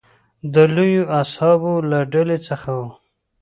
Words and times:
د 0.53 0.55
لویو 0.75 1.03
اصحابو 1.21 1.73
له 1.89 1.99
ډلې 2.13 2.37
څخه 2.47 2.69
و. 2.79 2.81